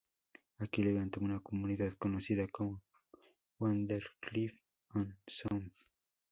Aquí 0.57 0.81
levantó 0.81 1.19
una 1.19 1.39
comunidad 1.41 1.93
conocida 1.93 2.47
como 2.47 2.81
Wardenclyffe-On-Sound. 3.59 5.71